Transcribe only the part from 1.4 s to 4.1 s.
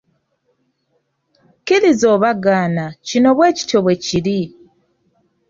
Kkiriza oba gaana kino bwe kityo bwe